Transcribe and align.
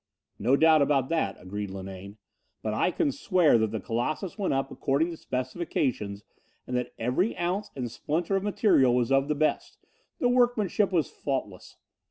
"No 0.39 0.55
doubt 0.55 0.81
about 0.81 1.09
that," 1.09 1.39
agreed 1.39 1.69
Linane, 1.69 2.17
"but 2.63 2.73
I 2.73 2.89
can 2.89 3.11
swear 3.11 3.59
that 3.59 3.69
the 3.69 3.79
Colossus 3.79 4.35
went 4.35 4.51
up 4.51 4.71
according 4.71 5.11
to 5.11 5.17
specifications 5.17 6.23
and 6.65 6.75
that 6.75 6.95
every 6.97 7.37
ounce 7.37 7.69
and 7.75 7.91
splinter 7.91 8.35
of 8.35 8.41
material 8.41 8.95
was 8.95 9.11
of 9.11 9.27
the 9.27 9.35
best. 9.35 9.77
The 10.19 10.27
workmanship 10.27 10.91
was 10.91 11.11
faultless. 11.11 11.77